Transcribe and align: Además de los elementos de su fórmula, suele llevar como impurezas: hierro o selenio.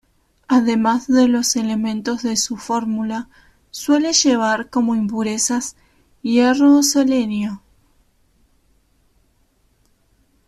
Además 0.47 1.05
de 1.05 1.27
los 1.27 1.55
elementos 1.55 2.23
de 2.23 2.35
su 2.35 2.57
fórmula, 2.57 3.29
suele 3.69 4.13
llevar 4.13 4.71
como 4.71 4.95
impurezas: 4.95 5.75
hierro 6.23 6.79
o 6.79 6.81
selenio. 6.81 7.61